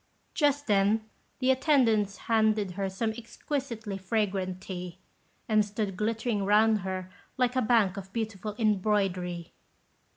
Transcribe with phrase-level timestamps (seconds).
[0.33, 1.07] Just then
[1.37, 4.97] the attendants handed her some exquisitely fragrant tea,
[5.47, 9.53] and stood glittering round her like a bank of beautiful embroidery.